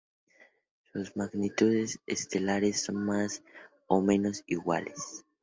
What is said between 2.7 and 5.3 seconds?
son más o menos iguales.